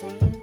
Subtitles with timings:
[0.00, 0.35] do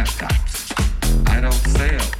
[0.00, 2.17] I don't sell.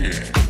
[0.00, 0.49] Yeah.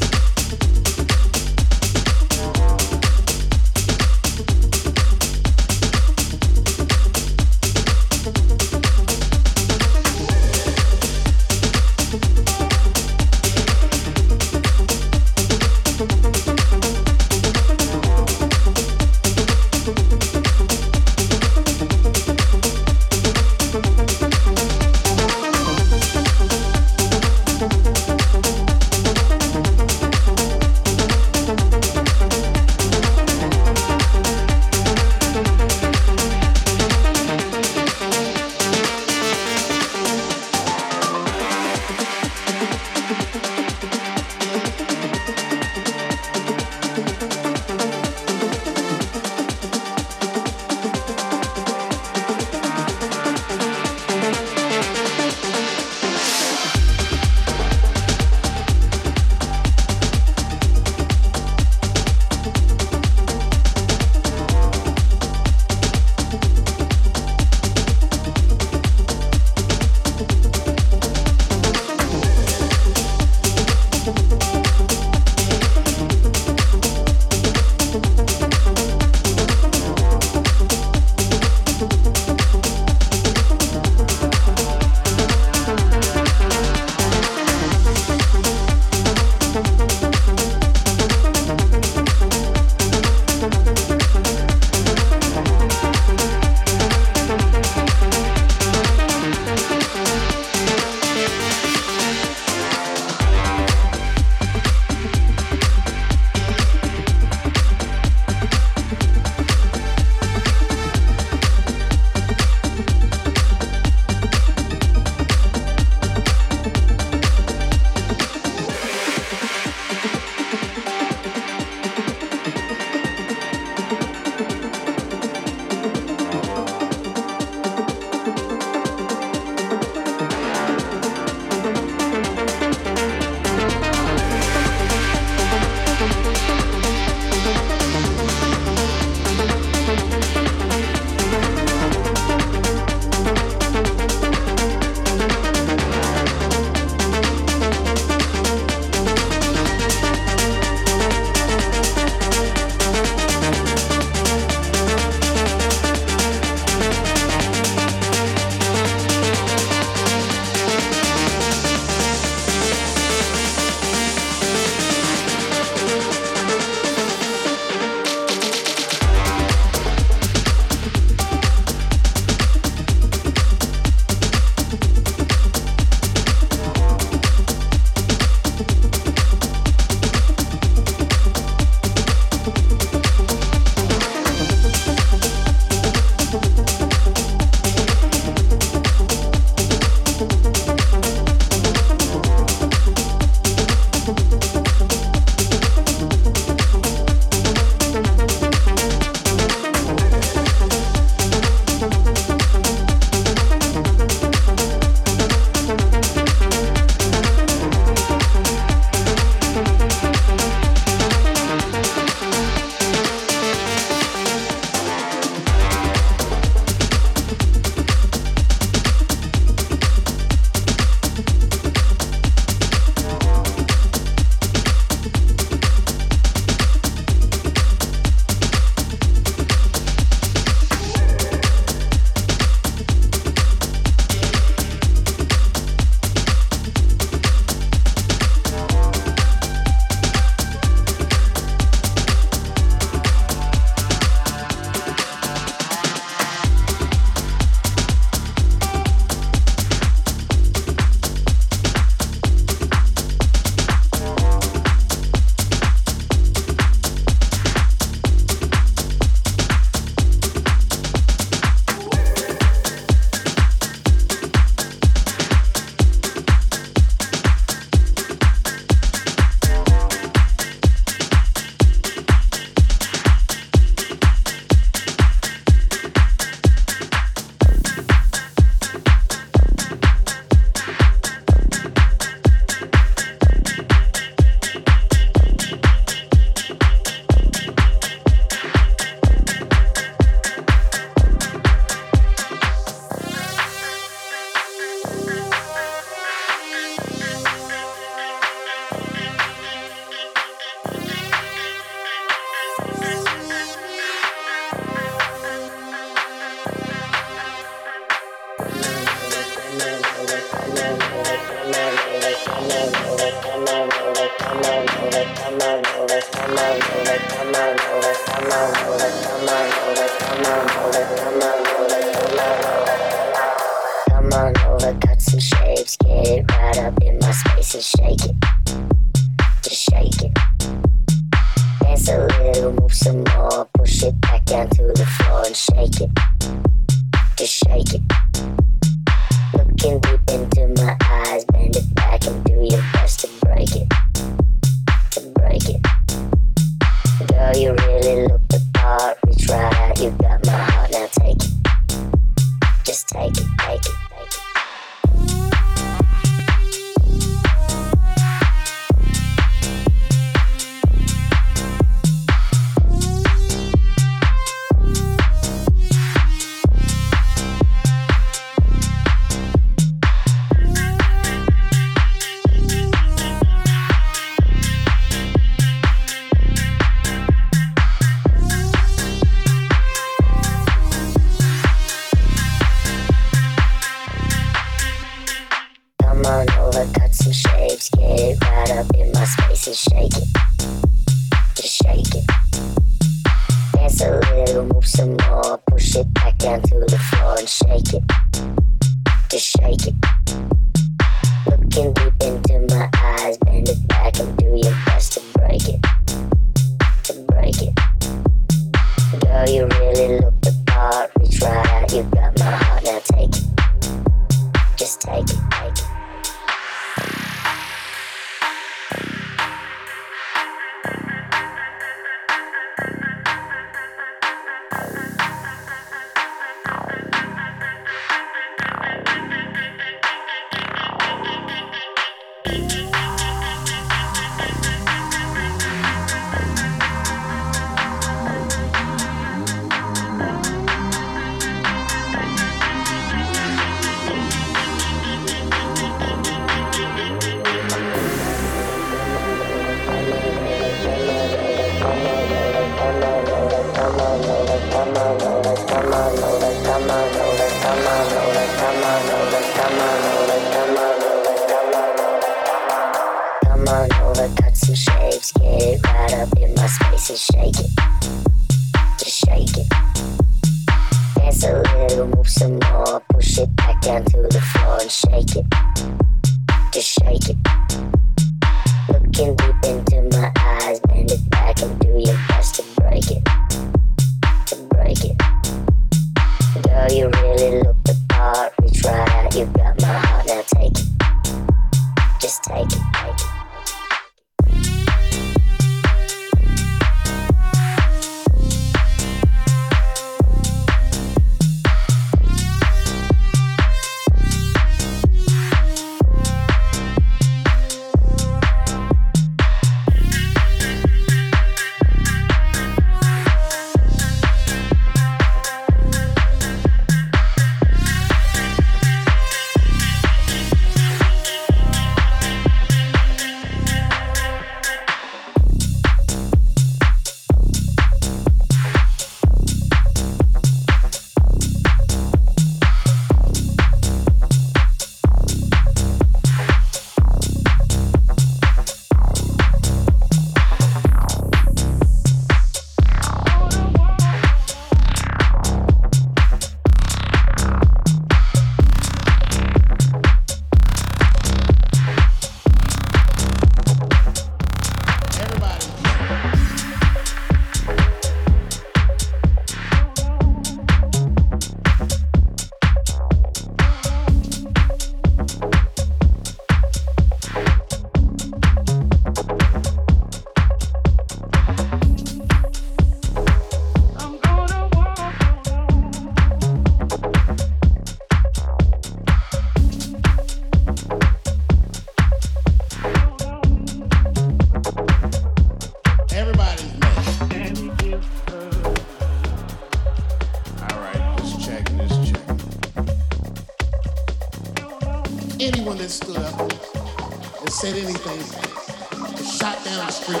[599.04, 600.00] shot down the street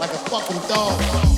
[0.00, 1.37] like a fucking dog.